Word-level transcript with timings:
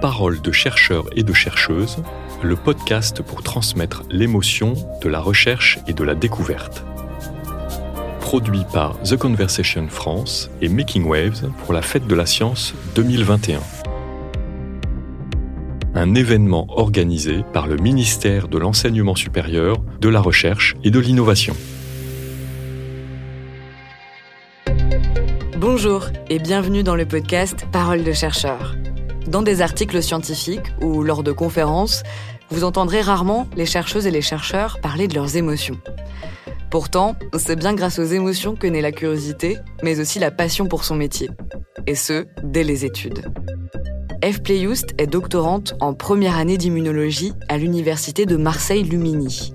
Parole 0.00 0.40
de 0.40 0.52
chercheurs 0.52 1.06
et 1.16 1.24
de 1.24 1.32
chercheuses, 1.32 1.96
le 2.42 2.54
podcast 2.54 3.20
pour 3.20 3.42
transmettre 3.42 4.04
l'émotion 4.10 4.74
de 5.02 5.08
la 5.08 5.18
recherche 5.18 5.80
et 5.88 5.92
de 5.92 6.04
la 6.04 6.14
découverte. 6.14 6.84
Produit 8.20 8.62
par 8.72 9.00
The 9.02 9.16
Conversation 9.16 9.88
France 9.88 10.50
et 10.60 10.68
Making 10.68 11.04
Waves 11.04 11.50
pour 11.64 11.72
la 11.72 11.82
Fête 11.82 12.06
de 12.06 12.14
la 12.14 12.26
Science 12.26 12.74
2021. 12.94 13.58
Un 15.96 16.14
événement 16.14 16.66
organisé 16.68 17.42
par 17.52 17.66
le 17.66 17.76
ministère 17.76 18.46
de 18.46 18.58
l'Enseignement 18.58 19.16
supérieur, 19.16 19.78
de 20.00 20.08
la 20.08 20.20
Recherche 20.20 20.76
et 20.84 20.92
de 20.92 21.00
l'Innovation. 21.00 21.56
Bonjour 25.56 26.06
et 26.30 26.38
bienvenue 26.38 26.84
dans 26.84 26.94
le 26.94 27.04
podcast 27.04 27.66
Parole 27.72 28.04
de 28.04 28.12
chercheurs. 28.12 28.76
Dans 29.28 29.42
des 29.42 29.60
articles 29.60 30.02
scientifiques 30.02 30.72
ou 30.80 31.02
lors 31.02 31.22
de 31.22 31.32
conférences, 31.32 32.02
vous 32.48 32.64
entendrez 32.64 33.02
rarement 33.02 33.46
les 33.56 33.66
chercheuses 33.66 34.06
et 34.06 34.10
les 34.10 34.22
chercheurs 34.22 34.80
parler 34.80 35.06
de 35.06 35.14
leurs 35.14 35.36
émotions. 35.36 35.78
Pourtant, 36.70 37.14
c'est 37.36 37.56
bien 37.56 37.74
grâce 37.74 37.98
aux 37.98 38.04
émotions 38.04 38.56
que 38.56 38.66
naît 38.66 38.80
la 38.80 38.90
curiosité, 38.90 39.58
mais 39.82 40.00
aussi 40.00 40.18
la 40.18 40.30
passion 40.30 40.66
pour 40.66 40.82
son 40.82 40.96
métier. 40.96 41.28
Et 41.86 41.94
ce, 41.94 42.26
dès 42.42 42.64
les 42.64 42.86
études. 42.86 43.20
F. 44.24 44.40
Playoust 44.40 44.94
est 44.96 45.06
doctorante 45.06 45.74
en 45.78 45.92
première 45.92 46.38
année 46.38 46.56
d'immunologie 46.56 47.34
à 47.48 47.58
l'université 47.58 48.24
de 48.24 48.36
Marseille-Lumini. 48.36 49.52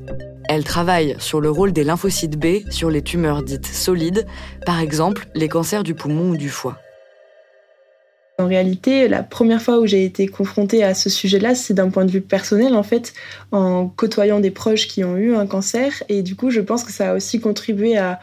Elle 0.50 0.66
travaille 0.66 1.16
sur 1.18 1.42
le 1.42 1.50
rôle 1.50 1.74
des 1.74 1.84
lymphocytes 1.84 2.38
B 2.38 2.70
sur 2.70 2.92
les 2.92 3.02
tumeurs 3.02 3.42
dites 3.42 3.66
solides, 3.66 4.28
par 4.68 4.80
exemple 4.80 5.28
les 5.34 5.50
cancers 5.50 5.84
du 5.84 5.96
poumon 5.96 6.30
ou 6.30 6.38
du 6.38 6.50
foie. 6.50 6.78
En 8.44 8.48
réalité, 8.48 9.08
la 9.08 9.24
première 9.24 9.62
fois 9.62 9.80
où 9.80 9.88
j'ai 9.88 10.04
été 10.04 10.28
confrontée 10.28 10.84
à 10.84 10.94
ce 10.94 11.10
sujet-là, 11.10 11.56
c'est 11.56 11.74
d'un 11.74 11.90
point 11.90 12.04
de 12.04 12.12
vue 12.12 12.20
personnel, 12.20 12.76
en 12.76 12.84
fait, 12.84 13.14
en 13.54 13.88
côtoyant 13.88 14.42
des 14.42 14.52
proches 14.52 14.90
qui 14.90 15.06
ont 15.06 15.16
eu 15.16 15.34
un 15.34 15.48
cancer. 15.48 16.04
Et 16.10 16.24
du 16.24 16.36
coup, 16.36 16.50
je 16.50 16.60
pense 16.60 16.84
que 16.84 16.92
ça 16.92 17.12
a 17.12 17.16
aussi 17.16 17.40
contribué 17.40 17.98
à, 17.98 18.20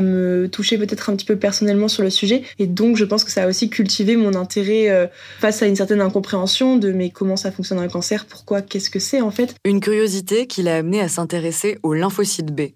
me 0.00 0.46
toucher 0.46 0.78
peut-être 0.78 1.10
un 1.10 1.16
petit 1.16 1.26
peu 1.26 1.34
personnellement 1.34 1.88
sur 1.88 2.04
le 2.04 2.10
sujet. 2.10 2.42
Et 2.60 2.68
donc, 2.68 2.96
je 2.96 3.04
pense 3.04 3.24
que 3.24 3.30
ça 3.32 3.42
a 3.42 3.48
aussi 3.48 3.68
cultivé 3.68 4.14
mon 4.14 4.34
intérêt 4.34 4.88
euh, 4.88 5.08
face 5.40 5.62
à 5.62 5.66
une 5.66 5.74
certaine 5.74 6.00
incompréhension 6.00 6.76
de 6.76 6.92
mais 6.92 7.10
comment 7.10 7.36
ça 7.36 7.50
fonctionne 7.50 7.80
un 7.80 7.88
cancer, 7.88 8.24
pourquoi, 8.24 8.62
qu'est-ce 8.62 8.88
que 8.88 9.00
c'est 9.00 9.20
en 9.20 9.32
fait? 9.32 9.56
Une 9.64 9.80
curiosité 9.80 10.46
qui 10.46 10.62
l'a 10.62 10.76
amené 10.76 11.00
à 11.00 11.08
s'intéresser 11.08 11.80
aux 11.82 11.92
lymphocytes 11.92 12.54
B. 12.54 12.70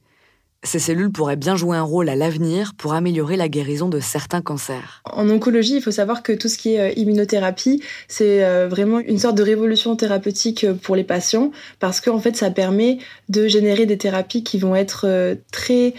Ces 0.64 0.78
cellules 0.78 1.12
pourraient 1.12 1.36
bien 1.36 1.56
jouer 1.56 1.76
un 1.76 1.82
rôle 1.82 2.08
à 2.08 2.16
l'avenir 2.16 2.72
pour 2.76 2.94
améliorer 2.94 3.36
la 3.36 3.48
guérison 3.48 3.88
de 3.88 4.00
certains 4.00 4.40
cancers. 4.40 5.02
En 5.04 5.28
oncologie, 5.28 5.76
il 5.76 5.82
faut 5.82 5.90
savoir 5.90 6.22
que 6.22 6.32
tout 6.32 6.48
ce 6.48 6.56
qui 6.56 6.74
est 6.74 6.80
euh, 6.80 6.92
immunothérapie, 6.96 7.82
c'est 8.08 8.42
euh, 8.42 8.66
vraiment 8.66 8.98
une 8.98 9.18
sorte 9.18 9.36
de 9.36 9.42
révolution 9.42 9.94
thérapeutique 9.94 10.64
euh, 10.64 10.72
pour 10.72 10.96
les 10.96 11.04
patients 11.04 11.50
parce 11.80 12.00
qu'en 12.00 12.18
fait, 12.18 12.34
ça 12.34 12.50
permet 12.50 12.98
de 13.28 13.46
générer 13.46 13.84
des 13.84 13.98
thérapies 13.98 14.42
qui 14.42 14.58
vont 14.58 14.74
être 14.74 15.36
très 15.52 15.94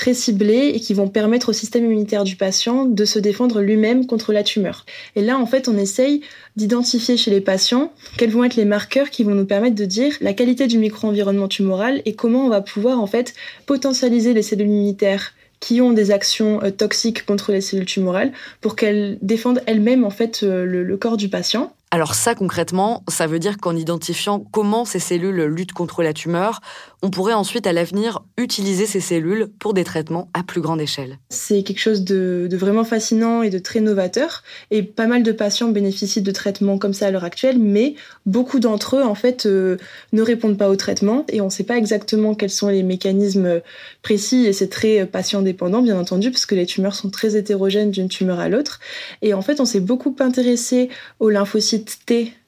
très 0.00 0.14
ciblés 0.14 0.72
et 0.74 0.80
qui 0.80 0.94
vont 0.94 1.08
permettre 1.08 1.50
au 1.50 1.52
système 1.52 1.84
immunitaire 1.84 2.24
du 2.24 2.34
patient 2.34 2.86
de 2.86 3.04
se 3.04 3.18
défendre 3.18 3.60
lui-même 3.60 4.06
contre 4.06 4.32
la 4.32 4.42
tumeur. 4.42 4.86
Et 5.14 5.20
là, 5.20 5.38
en 5.38 5.44
fait, 5.44 5.68
on 5.68 5.76
essaye 5.76 6.22
d'identifier 6.56 7.18
chez 7.18 7.30
les 7.30 7.42
patients 7.42 7.92
quels 8.16 8.30
vont 8.30 8.44
être 8.44 8.56
les 8.56 8.64
marqueurs 8.64 9.10
qui 9.10 9.24
vont 9.24 9.34
nous 9.34 9.44
permettre 9.44 9.76
de 9.76 9.84
dire 9.84 10.14
la 10.22 10.32
qualité 10.32 10.68
du 10.68 10.78
micro-environnement 10.78 11.48
tumoral 11.48 12.00
et 12.06 12.14
comment 12.14 12.46
on 12.46 12.48
va 12.48 12.62
pouvoir 12.62 12.98
en 12.98 13.06
fait 13.06 13.34
potentialiser 13.66 14.32
les 14.32 14.42
cellules 14.42 14.68
immunitaires 14.68 15.34
qui 15.60 15.82
ont 15.82 15.92
des 15.92 16.12
actions 16.12 16.62
euh, 16.62 16.70
toxiques 16.70 17.26
contre 17.26 17.52
les 17.52 17.60
cellules 17.60 17.84
tumorales 17.84 18.32
pour 18.62 18.76
qu'elles 18.76 19.18
défendent 19.20 19.60
elles-mêmes 19.66 20.04
en 20.04 20.10
fait 20.10 20.40
euh, 20.44 20.64
le 20.64 20.96
corps 20.96 21.18
du 21.18 21.28
patient. 21.28 21.74
Alors 21.92 22.14
ça 22.14 22.36
concrètement, 22.36 23.02
ça 23.08 23.26
veut 23.26 23.40
dire 23.40 23.56
qu'en 23.56 23.74
identifiant 23.74 24.38
comment 24.38 24.84
ces 24.84 25.00
cellules 25.00 25.42
luttent 25.46 25.72
contre 25.72 26.04
la 26.04 26.12
tumeur, 26.12 26.60
on 27.02 27.10
pourrait 27.10 27.34
ensuite 27.34 27.66
à 27.66 27.72
l'avenir 27.72 28.20
utiliser 28.36 28.86
ces 28.86 29.00
cellules 29.00 29.48
pour 29.58 29.74
des 29.74 29.82
traitements 29.82 30.28
à 30.32 30.44
plus 30.44 30.60
grande 30.60 30.80
échelle. 30.80 31.18
C'est 31.30 31.64
quelque 31.64 31.80
chose 31.80 32.04
de, 32.04 32.48
vraiment 32.52 32.84
fascinant 32.84 33.42
et 33.42 33.50
de 33.50 33.58
très 33.58 33.80
novateur. 33.80 34.44
Et 34.70 34.84
pas 34.84 35.08
mal 35.08 35.24
de 35.24 35.32
patients 35.32 35.70
bénéficient 35.70 36.22
de 36.22 36.30
traitements 36.30 36.78
comme 36.78 36.92
ça 36.92 37.08
à 37.08 37.10
l'heure 37.10 37.24
actuelle, 37.24 37.58
mais 37.58 37.96
beaucoup 38.24 38.60
d'entre 38.60 38.98
eux 38.98 39.02
en 39.02 39.16
fait 39.16 39.46
euh, 39.46 39.76
ne 40.12 40.22
répondent 40.22 40.58
pas 40.58 40.68
au 40.68 40.76
traitement 40.76 41.24
et 41.28 41.40
on 41.40 41.46
ne 41.46 41.50
sait 41.50 41.64
pas 41.64 41.76
exactement 41.76 42.36
quels 42.36 42.50
sont 42.50 42.68
les 42.68 42.84
mécanismes 42.84 43.62
précis 44.02 44.46
et 44.46 44.52
c'est 44.52 44.68
très 44.68 45.06
patient 45.06 45.42
dépendant 45.42 45.82
bien 45.82 45.98
entendu 45.98 46.30
parce 46.30 46.46
que 46.46 46.54
les 46.54 46.66
tumeurs 46.66 46.94
sont 46.94 47.10
très 47.10 47.34
hétérogènes 47.34 47.90
d'une 47.90 48.08
tumeur 48.08 48.38
à 48.38 48.48
l'autre. 48.48 48.78
Et 49.22 49.34
en 49.34 49.42
fait, 49.42 49.58
on 49.58 49.64
s'est 49.64 49.80
beaucoup 49.80 50.14
intéressé 50.20 50.88
aux 51.18 51.30
lymphocytes 51.30 51.79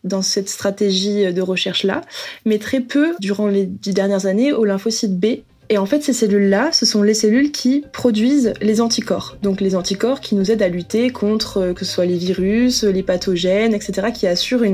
Dans 0.04 0.22
cette 0.22 0.48
stratégie 0.48 1.32
de 1.32 1.42
recherche-là, 1.42 2.00
mais 2.44 2.58
très 2.58 2.80
peu, 2.80 3.14
durant 3.20 3.46
les 3.46 3.66
dix 3.66 3.94
dernières 3.94 4.26
années, 4.26 4.52
au 4.52 4.64
lymphocyte 4.64 5.18
B. 5.18 5.26
Et 5.68 5.78
en 5.78 5.86
fait, 5.86 6.02
ces 6.02 6.12
cellules-là, 6.12 6.70
ce 6.72 6.84
sont 6.84 7.02
les 7.02 7.14
cellules 7.14 7.50
qui 7.50 7.84
produisent 7.92 8.52
les 8.60 8.82
anticorps. 8.82 9.38
Donc 9.42 9.62
les 9.62 9.74
anticorps 9.74 10.20
qui 10.20 10.34
nous 10.34 10.50
aident 10.50 10.60
à 10.60 10.68
lutter 10.68 11.08
contre 11.08 11.58
euh, 11.58 11.72
que 11.72 11.86
ce 11.86 11.92
soit 11.92 12.04
les 12.04 12.18
virus, 12.18 12.84
les 12.84 13.02
pathogènes, 13.02 13.72
etc., 13.72 14.08
qui 14.12 14.26
assurent 14.26 14.64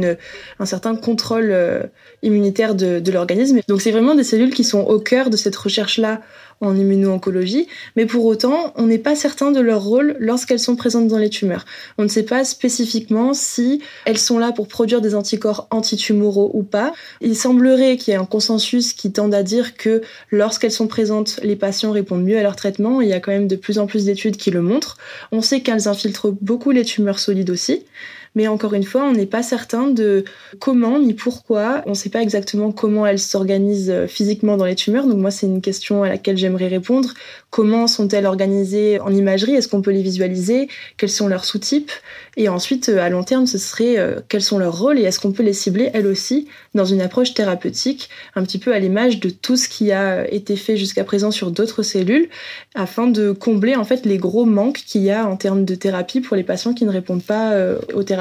un 0.58 0.66
certain 0.66 0.96
contrôle 0.96 1.50
euh, 1.52 1.84
immunitaire 2.22 2.74
de, 2.74 2.98
de 2.98 3.12
l'organisme. 3.12 3.60
Donc 3.68 3.80
c'est 3.80 3.92
vraiment 3.92 4.16
des 4.16 4.24
cellules 4.24 4.52
qui 4.52 4.64
sont 4.64 4.80
au 4.80 4.98
cœur 4.98 5.30
de 5.30 5.36
cette 5.36 5.54
recherche-là 5.54 6.20
en 6.60 6.76
immuno-oncologie, 6.76 7.68
mais 7.96 8.06
pour 8.06 8.24
autant, 8.24 8.72
on 8.76 8.86
n'est 8.86 8.98
pas 8.98 9.14
certain 9.14 9.50
de 9.50 9.60
leur 9.60 9.82
rôle 9.82 10.16
lorsqu'elles 10.18 10.58
sont 10.58 10.76
présentes 10.76 11.08
dans 11.08 11.18
les 11.18 11.30
tumeurs. 11.30 11.64
On 11.98 12.02
ne 12.02 12.08
sait 12.08 12.24
pas 12.24 12.44
spécifiquement 12.44 13.34
si 13.34 13.80
elles 14.04 14.18
sont 14.18 14.38
là 14.38 14.52
pour 14.52 14.68
produire 14.68 15.00
des 15.00 15.14
anticorps 15.14 15.68
antitumoraux 15.70 16.50
ou 16.54 16.62
pas. 16.62 16.92
Il 17.20 17.36
semblerait 17.36 17.96
qu'il 17.96 18.12
y 18.12 18.16
ait 18.16 18.20
un 18.20 18.24
consensus 18.24 18.92
qui 18.92 19.12
tende 19.12 19.34
à 19.34 19.42
dire 19.42 19.76
que 19.76 20.02
lorsqu'elles 20.30 20.72
sont 20.72 20.88
présentes, 20.88 21.40
les 21.42 21.56
patients 21.56 21.92
répondent 21.92 22.24
mieux 22.24 22.38
à 22.38 22.42
leur 22.42 22.56
traitement. 22.56 23.00
Il 23.00 23.08
y 23.08 23.12
a 23.12 23.20
quand 23.20 23.32
même 23.32 23.48
de 23.48 23.56
plus 23.56 23.78
en 23.78 23.86
plus 23.86 24.04
d'études 24.04 24.36
qui 24.36 24.50
le 24.50 24.62
montrent. 24.62 24.96
On 25.32 25.42
sait 25.42 25.60
qu'elles 25.60 25.88
infiltrent 25.88 26.34
beaucoup 26.40 26.70
les 26.70 26.84
tumeurs 26.84 27.18
solides 27.18 27.50
aussi. 27.50 27.84
Mais 28.34 28.46
encore 28.48 28.74
une 28.74 28.84
fois, 28.84 29.04
on 29.04 29.12
n'est 29.12 29.26
pas 29.26 29.42
certain 29.42 29.88
de 29.88 30.24
comment 30.58 30.98
ni 30.98 31.14
pourquoi. 31.14 31.82
On 31.86 31.90
ne 31.90 31.94
sait 31.94 32.10
pas 32.10 32.22
exactement 32.22 32.72
comment 32.72 33.06
elles 33.06 33.18
s'organisent 33.18 33.90
euh, 33.90 34.06
physiquement 34.06 34.56
dans 34.56 34.64
les 34.64 34.74
tumeurs. 34.74 35.06
Donc 35.06 35.18
moi, 35.18 35.30
c'est 35.30 35.46
une 35.46 35.60
question 35.60 36.02
à 36.02 36.08
laquelle 36.08 36.36
j'aimerais 36.36 36.68
répondre. 36.68 37.14
Comment 37.50 37.86
sont-elles 37.86 38.26
organisées 38.26 39.00
en 39.00 39.12
imagerie? 39.12 39.54
Est-ce 39.54 39.68
qu'on 39.68 39.82
peut 39.82 39.90
les 39.90 40.02
visualiser? 40.02 40.68
Quels 40.96 41.10
sont 41.10 41.28
leurs 41.28 41.44
sous-types? 41.44 41.90
Et 42.36 42.48
ensuite, 42.48 42.88
euh, 42.88 43.00
à 43.00 43.08
long 43.08 43.24
terme, 43.24 43.46
ce 43.46 43.58
serait 43.58 43.98
euh, 43.98 44.20
quels 44.28 44.42
sont 44.42 44.58
leurs 44.58 44.78
rôles? 44.78 44.98
Et 44.98 45.02
est-ce 45.02 45.18
qu'on 45.18 45.32
peut 45.32 45.42
les 45.42 45.52
cibler 45.52 45.90
elles 45.94 46.06
aussi 46.06 46.48
dans 46.74 46.84
une 46.84 47.00
approche 47.00 47.34
thérapeutique, 47.34 48.10
un 48.36 48.42
petit 48.42 48.58
peu 48.58 48.72
à 48.72 48.78
l'image 48.78 49.18
de 49.20 49.30
tout 49.30 49.56
ce 49.56 49.68
qui 49.68 49.90
a 49.90 50.30
été 50.30 50.54
fait 50.56 50.76
jusqu'à 50.76 51.04
présent 51.04 51.30
sur 51.30 51.50
d'autres 51.50 51.82
cellules, 51.82 52.28
afin 52.74 53.06
de 53.06 53.32
combler 53.32 53.74
en 53.74 53.84
fait 53.84 54.06
les 54.06 54.18
gros 54.18 54.44
manques 54.44 54.82
qu'il 54.86 55.02
y 55.02 55.10
a 55.10 55.26
en 55.26 55.36
termes 55.36 55.64
de 55.64 55.74
thérapie 55.74 56.20
pour 56.20 56.36
les 56.36 56.44
patients 56.44 56.74
qui 56.74 56.84
ne 56.84 56.90
répondent 56.90 57.22
pas 57.22 57.54
aux 57.94 58.02
thérapies 58.02 58.17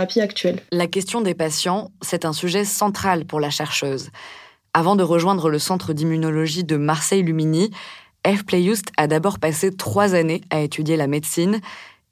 la 0.72 0.88
question 0.88 1.22
des 1.22 1.34
patients, 1.34 1.92
c'est 2.02 2.26
un 2.26 2.34
sujet 2.34 2.66
central 2.66 3.26
pour 3.26 3.40
la 3.40 3.50
chercheuse. 3.50 4.10
Avant 4.74 4.96
de 4.96 5.04
rejoindre 5.04 5.50
le 5.50 5.60
centre 5.60 5.94
d'immunologie 5.94 6.64
de 6.64 6.78
Marseille-Lumini, 6.78 7.72
F. 8.28 8.44
Playoust 8.44 8.92
a 8.98 9.08
d'abord 9.08 9.40
passé 9.40 9.72
trois 9.72 10.14
années 10.14 10.42
à 10.50 10.62
étudier 10.62 10.98
la 10.98 11.08
médecine, 11.08 11.62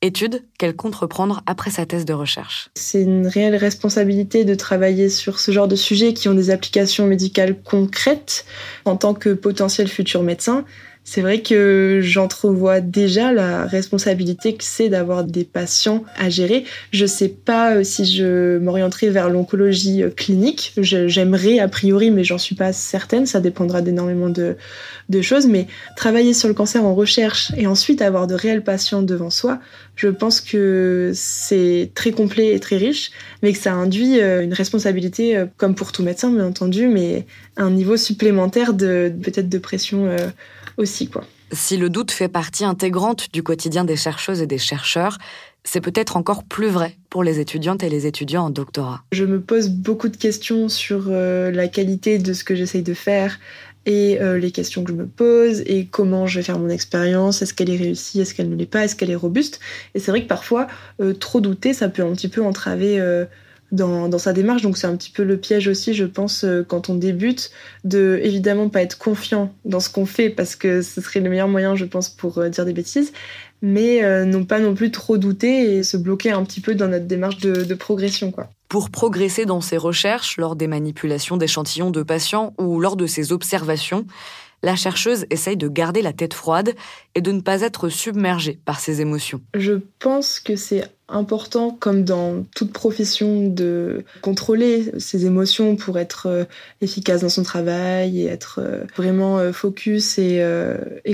étude 0.01 0.43
qu'elle 0.57 0.75
compte 0.75 0.95
reprendre 0.95 1.41
après 1.45 1.71
sa 1.71 1.85
thèse 1.85 2.05
de 2.05 2.13
recherche. 2.13 2.69
C'est 2.75 3.01
une 3.01 3.27
réelle 3.27 3.55
responsabilité 3.55 4.45
de 4.45 4.55
travailler 4.55 5.09
sur 5.09 5.39
ce 5.39 5.51
genre 5.51 5.67
de 5.67 5.75
sujets 5.75 6.13
qui 6.13 6.29
ont 6.29 6.33
des 6.33 6.49
applications 6.49 7.05
médicales 7.05 7.61
concrètes 7.61 8.45
en 8.85 8.97
tant 8.97 9.13
que 9.13 9.33
potentiel 9.33 9.87
futur 9.87 10.23
médecin 10.23 10.65
c'est 11.07 11.21
vrai 11.21 11.43
que 11.43 11.99
j'entrevois 12.01 12.81
déjà 12.81 13.31
la 13.31 13.67
responsabilité 13.67 14.55
que 14.55 14.63
c'est 14.63 14.89
d'avoir 14.89 15.23
des 15.23 15.43
patients 15.43 16.03
à 16.17 16.29
gérer. 16.29 16.65
Je 16.91 17.05
sais 17.05 17.29
pas 17.29 17.75
euh, 17.75 17.83
si 17.83 18.05
je 18.05 18.57
m'orienterai 18.57 19.11
vers 19.11 19.29
l'oncologie 19.29 20.01
euh, 20.01 20.09
clinique. 20.09 20.73
J'aimerais 20.77 21.59
a 21.59 21.67
priori, 21.67 22.09
mais 22.09 22.23
j'en 22.23 22.39
suis 22.39 22.55
pas 22.55 22.73
certaine. 22.73 23.27
Ça 23.27 23.39
dépendra 23.39 23.83
d'énormément 23.83 24.29
de, 24.29 24.57
de 25.09 25.21
choses. 25.21 25.45
Mais 25.45 25.67
travailler 25.95 26.33
sur 26.33 26.47
le 26.47 26.55
cancer 26.55 26.83
en 26.83 26.95
recherche 26.95 27.51
et 27.55 27.67
ensuite 27.67 28.01
avoir 28.01 28.25
de 28.25 28.33
réels 28.33 28.63
patients 28.63 29.03
devant 29.03 29.29
soi, 29.29 29.59
je 29.95 30.07
pense 30.07 30.41
que 30.41 31.11
c'est 31.13 31.91
très 31.93 32.13
complet 32.13 32.55
et 32.55 32.59
très 32.59 32.77
riche, 32.77 33.11
mais 33.43 33.53
que 33.53 33.59
ça 33.59 33.73
induit 33.73 34.19
euh, 34.19 34.41
une 34.41 34.53
responsabilité, 34.53 35.45
comme 35.57 35.75
pour 35.75 35.91
tout 35.91 36.01
médecin, 36.01 36.31
bien 36.31 36.47
entendu, 36.47 36.87
mais 36.87 37.27
un 37.57 37.69
niveau 37.69 37.95
supplémentaire 37.95 38.73
de 38.73 39.13
peut-être 39.21 39.49
de 39.49 39.57
pression 39.59 40.09
aussi. 40.77 40.94
Quoi. 41.07 41.23
Si 41.51 41.77
le 41.77 41.89
doute 41.89 42.11
fait 42.11 42.27
partie 42.27 42.65
intégrante 42.65 43.27
du 43.31 43.43
quotidien 43.43 43.83
des 43.83 43.95
chercheuses 43.95 44.41
et 44.41 44.47
des 44.47 44.57
chercheurs, 44.57 45.17
c'est 45.63 45.81
peut-être 45.81 46.17
encore 46.17 46.43
plus 46.43 46.67
vrai 46.67 46.95
pour 47.09 47.23
les 47.23 47.39
étudiantes 47.39 47.83
et 47.83 47.89
les 47.89 48.05
étudiants 48.07 48.45
en 48.45 48.49
doctorat. 48.49 49.03
Je 49.11 49.25
me 49.25 49.41
pose 49.41 49.69
beaucoup 49.69 50.09
de 50.09 50.17
questions 50.17 50.69
sur 50.69 51.05
euh, 51.07 51.51
la 51.51 51.67
qualité 51.67 52.19
de 52.19 52.33
ce 52.33 52.43
que 52.43 52.55
j'essaye 52.55 52.83
de 52.83 52.93
faire 52.93 53.39
et 53.85 54.19
euh, 54.21 54.37
les 54.37 54.51
questions 54.51 54.83
que 54.83 54.91
je 54.91 54.97
me 54.97 55.05
pose 55.05 55.61
et 55.61 55.85
comment 55.85 56.25
je 56.27 56.39
vais 56.39 56.43
faire 56.43 56.59
mon 56.59 56.69
expérience, 56.69 57.41
est-ce 57.41 57.53
qu'elle 57.53 57.69
est 57.69 57.77
réussie, 57.77 58.21
est-ce 58.21 58.33
qu'elle 58.33 58.49
ne 58.49 58.55
l'est 58.55 58.65
pas, 58.65 58.85
est-ce 58.85 58.95
qu'elle 58.95 59.11
est 59.11 59.15
robuste? 59.15 59.59
Et 59.93 59.99
c'est 59.99 60.11
vrai 60.11 60.23
que 60.23 60.27
parfois, 60.27 60.67
euh, 61.01 61.13
trop 61.13 61.41
douter, 61.41 61.73
ça 61.73 61.89
peut 61.89 62.03
un 62.03 62.13
petit 62.13 62.29
peu 62.29 62.43
entraver 62.43 62.99
dans, 63.71 64.17
sa 64.17 64.33
démarche. 64.33 64.61
Donc 64.61 64.77
c'est 64.77 64.87
un 64.87 64.95
petit 64.95 65.11
peu 65.11 65.23
le 65.23 65.37
piège 65.37 65.67
aussi, 65.67 65.93
je 65.93 66.05
pense, 66.05 66.43
euh, 66.43 66.63
quand 66.67 66.89
on 66.89 66.95
débute, 66.95 67.51
de 67.83 68.19
évidemment 68.23 68.69
pas 68.69 68.81
être 68.81 68.97
confiant 68.97 69.53
dans 69.65 69.79
ce 69.79 69.89
qu'on 69.89 70.05
fait 70.05 70.29
parce 70.29 70.55
que 70.55 70.81
ce 70.81 71.01
serait 71.01 71.19
le 71.19 71.29
meilleur 71.29 71.47
moyen, 71.47 71.75
je 71.75 71.85
pense, 71.85 72.09
pour 72.09 72.37
euh, 72.37 72.49
dire 72.49 72.65
des 72.65 72.73
bêtises, 72.73 73.11
mais 73.61 74.03
euh, 74.03 74.25
non 74.25 74.45
pas 74.45 74.59
non 74.59 74.75
plus 74.75 74.91
trop 74.91 75.17
douter 75.17 75.77
et 75.77 75.83
se 75.83 75.97
bloquer 75.97 76.31
un 76.31 76.43
petit 76.43 76.61
peu 76.61 76.75
dans 76.75 76.87
notre 76.87 77.05
démarche 77.05 77.37
de, 77.37 77.63
de 77.63 77.73
progression, 77.73 78.31
quoi. 78.31 78.49
Pour 78.67 78.89
progresser 78.89 79.45
dans 79.45 79.61
ses 79.61 79.77
recherches, 79.77 80.37
lors 80.37 80.55
des 80.55 80.67
manipulations 80.67 81.37
d'échantillons 81.37 81.91
de 81.91 82.01
patients 82.01 82.53
ou 82.57 82.79
lors 82.79 82.95
de 82.95 83.05
ses 83.05 83.31
observations, 83.31 84.05
la 84.65 84.75
chercheuse 84.75 85.27
essaye 85.29 85.57
de 85.57 85.67
garder 85.67 86.01
la 86.01 86.11
tête 86.11 86.33
froide 86.33 86.73
et 87.13 87.21
de 87.21 87.31
ne 87.31 87.39
pas 87.39 87.61
être 87.61 87.87
submergée 87.87 88.59
par 88.65 88.79
ses 88.79 88.99
émotions. 88.99 89.39
Je 89.53 89.73
pense 89.99 90.39
que 90.39 90.55
c'est 90.55 90.89
important, 91.07 91.69
comme 91.79 92.03
dans 92.03 92.43
toute 92.55 92.73
profession, 92.73 93.47
de 93.47 94.03
contrôler 94.23 94.91
ses 94.97 95.27
émotions 95.27 95.75
pour 95.75 95.99
être 95.99 96.25
euh, 96.25 96.45
efficace 96.81 97.21
dans 97.21 97.29
son 97.29 97.43
travail 97.43 98.21
et 98.21 98.25
être 98.25 98.59
euh, 98.59 98.85
vraiment 98.97 99.37
euh, 99.37 99.51
focus 99.51 100.17
et, 100.17 100.41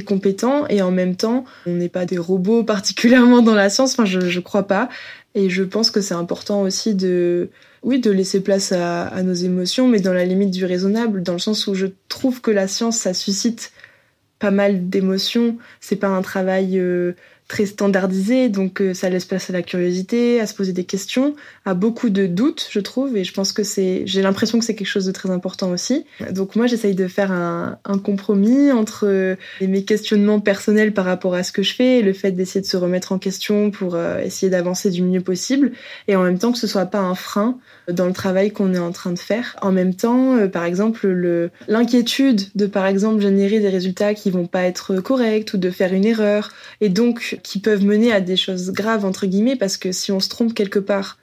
compétent. 0.06 0.66
Et 0.70 0.82
en 0.82 0.92
même 0.92 1.18
temps, 1.18 1.44
on 1.66 1.74
n'est 1.74 1.90
pas 1.90 2.06
des 2.06 2.18
robots 2.18 2.64
particulièrement 2.78 3.42
dans 3.42 3.56
la 3.56 3.70
science, 3.70 3.92
enfin 3.92 4.06
je, 4.06 4.22
je 4.22 4.40
crois 4.40 4.64
pas. 4.64 4.88
Et 5.36 5.50
je 5.50 5.64
pense 5.64 5.92
que 5.92 6.00
c'est 6.00 6.14
important 6.14 6.62
aussi 6.62 6.96
de, 6.96 7.50
oui, 7.84 8.00
de 8.00 8.12
laisser 8.12 8.42
place 8.42 8.72
à, 8.72 9.24
nos 9.24 9.34
émotions, 9.34 9.88
mais 9.88 10.00
dans 10.00 10.14
la 10.14 10.26
limite 10.26 10.52
du 10.52 10.66
raisonnable, 10.66 11.24
dans 11.24 11.34
le 11.34 11.40
sens 11.40 11.68
où 11.68 11.74
je 11.74 11.88
trouve 12.10 12.42
que 12.42 12.52
la 12.52 12.68
science, 12.68 12.98
ça 12.98 13.14
suscite 13.14 13.72
pas 14.38 14.52
mal 14.52 14.90
d'émotions. 14.90 15.58
C'est 15.80 15.96
pas 15.96 16.08
un 16.08 16.22
travail 16.22 16.78
euh, 16.78 17.14
très 17.52 17.66
standardisé, 17.66 18.48
donc 18.48 18.82
euh, 18.82 18.94
ça 18.94 19.10
laisse 19.10 19.26
place 19.26 19.50
à 19.50 19.54
la 19.54 19.62
curiosité, 19.62 20.40
à 20.40 20.48
se 20.48 20.56
poser 20.56 20.72
des 20.72 20.86
questions, 20.86 21.36
à 21.66 21.74
beaucoup 21.74 22.10
de 22.10 22.26
doutes, 22.26 22.66
je 22.72 22.80
trouve, 22.80 23.18
et 23.18 23.26
je 23.26 23.34
pense 23.34 23.52
que 23.52 23.64
c'est, 23.64 24.04
j'ai 24.06 24.22
l'impression 24.22 24.58
que 24.58 24.64
c'est 24.64 24.74
quelque 24.74 24.88
chose 24.88 25.06
de 25.06 25.12
très 25.12 25.30
important 25.30 25.70
aussi. 25.70 26.06
Donc 26.32 26.56
moi, 26.56 26.66
j'essaye 26.66 26.96
de 26.96 27.08
faire 27.10 27.34
un, 27.34 27.78
un 27.84 27.98
compromis 27.98 28.72
entre 28.72 29.06
euh, 29.06 29.36
mes 29.60 29.84
questionnements 29.84 30.40
personnels 30.40 30.94
par 30.94 31.04
rapport 31.04 31.34
à 31.34 31.44
ce 31.44 31.52
que 31.52 31.62
je 31.62 31.76
fais 31.76 32.02
le 32.02 32.14
fait 32.14 32.32
d'essayer 32.32 32.62
de 32.62 32.66
se 32.66 32.78
remettre 32.78 33.12
en 33.12 33.20
question 33.20 33.70
pour 33.70 33.96
euh, 33.96 34.22
essayer 34.22 34.50
d'avancer 34.50 34.90
du 34.90 35.04
mieux 35.04 35.20
possible, 35.22 35.74
et 36.08 36.16
en 36.16 36.24
même 36.24 36.40
temps 36.40 36.54
que 36.54 36.58
ce 36.58 36.68
soit 36.68 36.86
pas 36.86 37.02
un 37.02 37.16
frein 37.16 37.58
dans 37.92 38.06
le 38.06 38.14
travail 38.14 38.52
qu'on 38.52 38.74
est 38.74 38.80
en 38.80 38.94
train 38.94 39.12
de 39.12 39.20
faire. 39.20 39.58
En 39.62 39.74
même 39.74 39.94
temps, 39.94 40.48
par 40.48 40.64
exemple, 40.64 41.06
le, 41.06 41.50
l'inquiétude 41.68 42.44
de, 42.56 42.66
par 42.66 42.86
exemple, 42.86 43.22
générer 43.22 43.60
des 43.60 43.68
résultats 43.68 44.14
qui 44.14 44.32
vont 44.32 44.48
pas 44.48 44.64
être 44.64 45.02
corrects 45.02 45.54
ou 45.54 45.58
de 45.58 45.70
faire 45.70 45.92
une 45.92 46.06
erreur, 46.06 46.52
et 46.80 46.88
donc 46.88 47.40
qui 47.44 47.60
peuvent 47.60 47.86
mener 47.86 48.12
à 48.12 48.22
des 48.22 48.38
choses 48.38 48.72
graves, 48.72 49.06
entre 49.06 49.26
guillemets, 49.26 49.56
parce 49.56 49.78
que 49.78 49.92
si 49.92 50.12
on 50.12 50.20
se 50.20 50.30
trompe 50.30 50.54
quelque 50.54 50.80
part, 50.80 51.18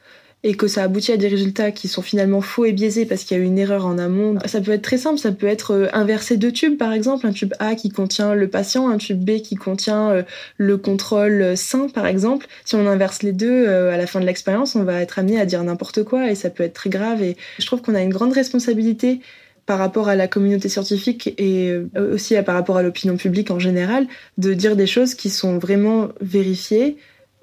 et 0.44 0.55
que 0.55 0.69
ça 0.69 0.85
aboutit 0.85 1.12
à 1.12 1.17
des 1.17 1.26
résultats 1.26 1.73
qui 1.73 1.88
sont 1.88 2.03
finalement 2.03 2.41
faux 2.41 2.65
et 2.65 2.73
biaisés 2.73 3.06
parce 3.06 3.25
qu'il 3.25 3.37
y 3.37 3.41
a 3.41 3.43
eu 3.43 3.47
une 3.47 3.59
erreur 3.59 3.87
en 3.87 3.99
amont. 3.99 4.38
Ça 4.47 4.61
peut 4.61 4.70
être 4.70 4.82
très 4.82 4.99
simple, 4.99 5.19
ça 5.19 5.32
peut 5.32 5.49
être 5.49 5.73
euh, 5.73 5.88
inverser 5.93 6.37
deux 6.37 6.53
tubes 6.53 6.79
par 6.79 6.93
exemple, 6.93 7.26
un 7.26 7.32
tube 7.32 7.55
A 7.59 7.75
qui 7.75 7.91
contient 7.91 8.35
le 8.35 8.49
patient, 8.49 8.88
un 8.88 8.99
tube 8.99 9.23
B 9.25 9.41
qui 9.43 9.56
contient 9.56 10.11
euh, 10.11 10.23
le 10.56 10.76
contrôle 10.76 11.56
sain 11.56 11.88
par 11.88 12.06
exemple. 12.06 12.47
Si 12.64 12.76
on 12.76 12.87
inverse 12.87 13.23
les 13.23 13.32
deux 13.32 13.67
euh, 13.67 13.93
à 13.93 13.97
la 13.97 14.06
fin 14.06 14.21
de 14.21 14.26
l'expérience, 14.26 14.76
on 14.76 14.85
va 14.85 15.03
être 15.03 15.19
amené 15.19 15.41
à 15.41 15.44
dire 15.44 15.62
n'importe 15.64 16.05
quoi 16.05 16.31
et 16.31 16.37
ça 16.37 16.50
peut 16.50 16.62
être 16.62 16.75
très 16.75 16.91
grave 16.91 17.21
et 17.23 17.37
je 17.59 17.67
trouve 17.67 17.82
qu'on 17.82 17.97
a 17.97 18.00
une 18.00 18.12
grande 18.12 18.32
responsabilité 18.32 19.21
par 19.69 19.79
rapport 19.79 20.09
à 20.09 20.17
la 20.17 20.29
communauté 20.29 20.70
scientifique 20.70 21.35
et 21.37 21.76
aussi 21.94 22.35
par 22.41 22.55
rapport 22.55 22.79
à 22.79 22.82
l'opinion 22.82 23.19
publique 23.19 23.50
en 23.50 23.59
général, 23.59 24.06
de 24.38 24.55
dire 24.55 24.76
des 24.76 24.87
choses 24.87 25.15
qui 25.15 25.29
sont 25.29 25.59
vraiment 25.59 26.09
vérifiées 26.23 26.97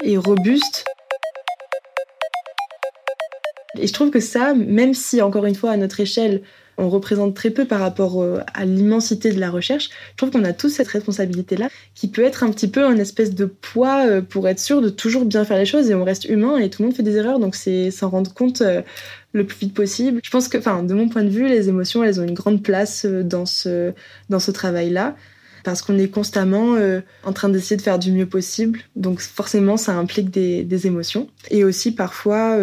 et 0.04 0.18
robustes. 0.18 0.86
Et 3.77 3.86
je 3.86 3.94
trouve 3.94 4.10
que 4.10 4.19
ça, 4.19 4.56
même 4.56 4.95
si, 4.95 5.22
encore 5.22 5.45
une 5.45 5.54
fois, 5.54 5.69
à 5.69 5.77
notre 5.77 6.00
échelle, 6.00 6.42
on 6.77 6.89
représente 6.89 7.36
très 7.36 7.50
peu 7.50 7.66
par 7.66 7.80
rapport 7.80 8.22
euh, 8.22 8.39
à 8.54 8.66
l'immensité 8.66 9.31
de 9.31 9.39
la 9.39 9.50
recherche, 9.50 9.89
je 10.12 10.18
trouve 10.18 10.31
qu'on 10.31 10.44
a 10.44 10.54
tous 10.54 10.69
cette 10.69 10.88
responsabilité-là, 10.88 11.69
qui 11.94 12.07
peut 12.07 12.24
être 12.24 12.44
un 12.44 12.51
petit 12.51 12.68
peu 12.68 12.86
un 12.86 12.98
espèce 12.98 13.33
de 13.33 13.45
poids 13.45 14.06
euh, 14.07 14.22
pour 14.22 14.48
être 14.48 14.60
sûr 14.60 14.81
de 14.81 14.89
toujours 14.89 15.25
bien 15.25 15.45
faire 15.45 15.57
les 15.57 15.66
choses, 15.66 15.89
et 15.89 15.95
on 15.95 16.04
reste 16.04 16.25
humain, 16.25 16.57
et 16.57 16.69
tout 16.69 16.81
le 16.81 16.88
monde 16.88 16.95
fait 16.95 17.04
des 17.04 17.16
erreurs, 17.16 17.39
donc 17.39 17.56
c'est 17.56 17.92
s'en 17.92 18.10
rendre 18.10 18.33
compte 18.33 18.62
euh, 18.62 18.81
le 19.33 19.45
plus 19.45 19.57
vite 19.57 19.74
possible. 19.74 20.19
Je 20.24 20.30
pense 20.30 20.48
que, 20.48 20.57
enfin, 20.57 20.83
de 20.83 20.94
mon 20.94 21.10
point 21.10 21.24
de 21.24 21.30
vue, 21.30 21.48
les 21.48 21.69
émotions, 21.69 22.04
elles 22.04 22.19
ont 22.19 22.24
une 22.24 22.33
grande 22.33 22.63
place 22.63 23.06
dans 23.06 23.45
ce, 23.45 23.94
dans 24.30 24.39
ce 24.39 24.51
travail-là 24.51 25.16
parce 25.66 25.81
qu'on 25.81 25.98
est 25.98 26.10
constamment 26.10 26.75
en 27.24 27.33
train 27.33 27.50
d'essayer 27.50 27.75
de 27.75 27.81
faire 27.81 27.98
du 27.98 28.12
mieux 28.12 28.28
possible. 28.28 28.81
Donc 28.95 29.19
forcément, 29.19 29.78
ça 29.78 29.94
implique 29.94 30.30
des, 30.30 30.86
émotions. 30.88 31.28
Et 31.50 31.63
aussi 31.63 31.92
parfois 31.92 32.56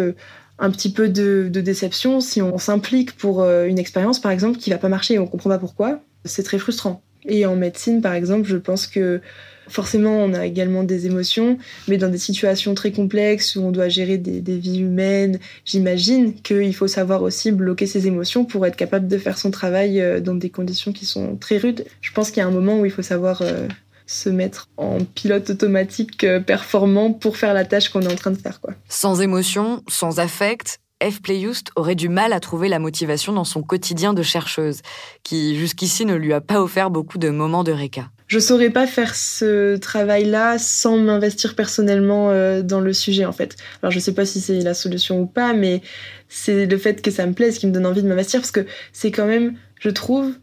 un 0.59 0.71
petit 0.71 0.91
peu 0.91 1.09
de, 1.09 1.49
déception 1.49 2.21
si 2.21 2.41
on 2.41 2.57
s'implique 2.57 3.17
pour 3.17 3.41
euh, 3.41 3.65
une 3.65 3.79
expérience, 3.79 4.19
par 4.19 4.31
exemple, 4.31 4.57
qui 4.57 4.69
va 4.69 4.77
pas 4.77 4.89
marcher 4.89 5.15
et 5.15 5.19
on 5.19 5.27
comprend 5.27 5.49
pas 5.49 5.59
pourquoi. 5.59 6.01
C'est 6.25 6.43
très 6.43 6.59
frustrant. 6.59 7.01
Et 7.25 7.45
en 7.45 7.55
médecine, 7.55 8.01
par 8.01 8.13
exemple, 8.13 8.47
je 8.47 8.57
pense 8.57 8.87
que 8.87 9.21
Forcément, 9.67 10.17
on 10.17 10.33
a 10.33 10.45
également 10.45 10.83
des 10.83 11.05
émotions, 11.05 11.57
mais 11.87 11.97
dans 11.97 12.09
des 12.09 12.17
situations 12.17 12.73
très 12.73 12.91
complexes 12.91 13.55
où 13.55 13.61
on 13.61 13.71
doit 13.71 13.87
gérer 13.87 14.17
des, 14.17 14.41
des 14.41 14.57
vies 14.57 14.79
humaines, 14.79 15.39
j'imagine 15.63 16.33
qu'il 16.41 16.75
faut 16.75 16.87
savoir 16.87 17.21
aussi 17.21 17.51
bloquer 17.51 17.85
ses 17.85 18.07
émotions 18.07 18.45
pour 18.45 18.65
être 18.65 18.75
capable 18.75 19.07
de 19.07 19.17
faire 19.17 19.37
son 19.37 19.51
travail 19.51 20.01
euh, 20.01 20.19
dans 20.19 20.35
des 20.35 20.49
conditions 20.49 20.91
qui 20.91 21.05
sont 21.05 21.37
très 21.37 21.57
rudes. 21.57 21.85
Je 22.01 22.11
pense 22.11 22.29
qu'il 22.29 22.39
y 22.39 22.43
a 22.43 22.47
un 22.47 22.51
moment 22.51 22.79
où 22.79 22.85
il 22.85 22.91
faut 22.91 23.01
savoir 23.01 23.41
euh, 23.41 23.67
se 24.05 24.29
mettre 24.29 24.69
en 24.77 24.99
pilote 25.03 25.49
automatique 25.49 26.23
euh, 26.23 26.39
performant 26.39 27.13
pour 27.13 27.37
faire 27.37 27.53
la 27.53 27.65
tâche 27.65 27.89
qu'on 27.89 28.01
est 28.01 28.11
en 28.11 28.15
train 28.15 28.31
de 28.31 28.37
faire. 28.37 28.61
Quoi. 28.61 28.73
Sans 28.89 29.21
émotion, 29.21 29.83
sans 29.87 30.19
affect, 30.19 30.79
F. 31.03 31.21
Playust 31.21 31.71
aurait 31.75 31.95
du 31.95 32.09
mal 32.09 32.33
à 32.33 32.39
trouver 32.39 32.69
la 32.69 32.79
motivation 32.79 33.33
dans 33.33 33.43
son 33.43 33.61
quotidien 33.61 34.13
de 34.13 34.23
chercheuse, 34.23 34.81
qui 35.23 35.57
jusqu'ici 35.57 36.05
ne 36.05 36.15
lui 36.15 36.33
a 36.33 36.41
pas 36.41 36.61
offert 36.61 36.89
beaucoup 36.89 37.17
de 37.17 37.29
moments 37.29 37.63
de 37.63 37.71
réca 37.71 38.09
je 38.33 38.39
saurais 38.39 38.71
pas 38.71 38.87
faire 38.87 39.13
ce 39.15 39.77
travail-là 39.77 40.57
sans 40.57 40.97
m'investir 40.97 41.53
personnellement 41.53 42.31
euh, 42.31 42.63
dans 42.63 42.79
le 42.79 42.91
sujet 42.91 43.25
en 43.25 43.31
fait. 43.31 43.55
Alors 43.83 43.91
je 43.91 43.99
sais 43.99 44.13
pas 44.15 44.25
si 44.25 44.41
c'est 44.41 44.59
la 44.61 44.73
solution 44.73 45.21
ou 45.21 45.27
pas, 45.27 45.53
mais 45.53 45.83
c'est 46.29 46.65
le 46.65 46.77
fait 46.79 47.03
que 47.03 47.11
ça 47.11 47.27
me 47.27 47.33
plaise 47.33 47.59
qui 47.59 47.67
me 47.67 47.71
donne 47.71 47.85
envie 47.85 48.01
de 48.01 48.07
m'investir 48.07 48.39
parce 48.39 48.49
que 48.49 48.65
c'est 48.91 49.11
quand 49.11 49.27
même, 49.27 49.53
je 49.79 49.89
trouve, 49.89 50.33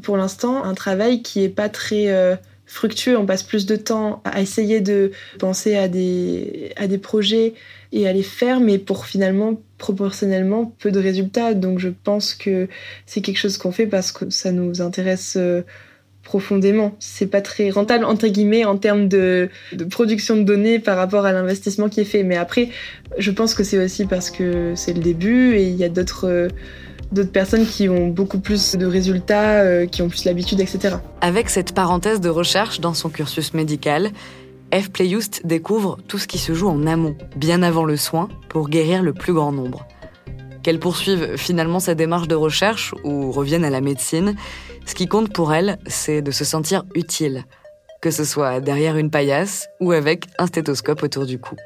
pour 0.00 0.16
l'instant, 0.16 0.62
un 0.62 0.74
travail 0.74 1.22
qui 1.22 1.42
est 1.42 1.48
pas 1.48 1.68
très 1.68 2.08
euh, 2.08 2.36
fructueux. 2.70 3.18
On 3.18 3.26
passe 3.26 3.42
plus 3.42 3.66
de 3.66 3.74
temps 3.74 4.22
à 4.24 4.40
essayer 4.40 4.80
de 4.80 5.10
penser 5.38 5.74
à 5.74 5.88
des, 5.88 6.72
à 6.76 6.86
des 6.86 6.98
projets 6.98 7.54
et 7.92 8.06
à 8.06 8.12
les 8.12 8.22
faire, 8.22 8.60
mais 8.60 8.78
pour 8.78 9.06
finalement 9.06 9.60
proportionnellement 9.76 10.72
peu 10.78 10.92
de 10.92 11.00
résultats. 11.00 11.54
Donc 11.54 11.80
je 11.80 11.88
pense 11.88 12.32
que 12.32 12.68
c'est 13.06 13.22
quelque 13.22 13.38
chose 13.38 13.58
qu'on 13.58 13.72
fait 13.72 13.86
parce 13.86 14.12
que 14.12 14.30
ça 14.30 14.52
nous 14.52 14.80
intéresse. 14.80 15.34
Euh, 15.36 15.62
profondément. 16.22 16.94
C'est 16.98 17.26
pas 17.26 17.40
très 17.40 17.70
rentable 17.70 18.04
entre 18.04 18.28
guillemets 18.28 18.64
en 18.64 18.76
termes 18.76 19.08
de, 19.08 19.48
production 19.90 20.36
de 20.36 20.42
données 20.42 20.78
par 20.78 20.96
rapport 20.96 21.24
à 21.24 21.32
l'investissement 21.32 21.88
qui 21.88 22.00
est 22.00 22.04
fait. 22.04 22.22
Mais 22.22 22.36
après, 22.36 22.68
je 23.18 23.30
pense 23.30 23.54
que 23.54 23.64
c'est 23.64 23.82
aussi 23.82 24.06
parce 24.06 24.30
que 24.30 24.74
c'est 24.76 24.92
le 24.92 25.00
début 25.00 25.54
et 25.54 25.64
il 25.64 25.76
y 25.76 25.84
a 25.84 25.88
d'autres 25.88 26.28
euh, 26.28 26.48
d'autres 27.12 27.32
personnes 27.32 27.66
qui 27.66 27.88
ont 27.88 28.06
beaucoup 28.06 28.38
plus 28.38 28.76
de 28.76 28.86
résultats, 28.86 29.62
euh, 29.62 29.86
qui 29.86 30.02
ont 30.02 30.08
plus 30.08 30.24
l'habitude, 30.24 30.60
etc. 30.60 30.96
Avec 31.20 31.50
cette 31.50 31.74
parenthèse 31.74 32.20
de 32.20 32.28
recherche 32.28 32.80
dans 32.80 32.94
son 32.94 33.08
cursus 33.08 33.52
médical, 33.52 34.10
F. 34.72 34.90
Playust 34.90 35.44
découvre 35.44 35.98
tout 36.06 36.18
ce 36.18 36.28
qui 36.28 36.38
se 36.38 36.54
joue 36.54 36.68
en 36.68 36.86
amont, 36.86 37.16
bien 37.34 37.62
avant 37.62 37.84
le 37.84 37.96
soin, 37.96 38.28
pour 38.48 38.68
guérir 38.68 39.02
le 39.02 39.12
plus 39.12 39.32
grand 39.32 39.50
nombre. 39.50 39.86
Qu'elle 40.62 40.78
poursuive 40.78 41.36
finalement 41.36 41.80
sa 41.80 41.94
démarche 41.94 42.28
de 42.28 42.34
recherche 42.34 42.94
ou 43.04 43.32
revienne 43.32 43.64
à 43.64 43.70
la 43.70 43.80
médecine, 43.80 44.34
ce 44.86 44.94
qui 44.94 45.06
compte 45.06 45.32
pour 45.32 45.54
elle, 45.54 45.78
c'est 45.86 46.22
de 46.22 46.30
se 46.30 46.44
sentir 46.44 46.84
utile, 46.94 47.44
que 48.02 48.10
ce 48.10 48.24
soit 48.24 48.60
derrière 48.60 48.96
une 48.96 49.10
paillasse 49.10 49.68
ou 49.80 49.92
avec 49.92 50.26
un 50.38 50.46
stéthoscope 50.46 51.02
autour 51.02 51.26
du 51.26 51.38
cou. 51.38 51.56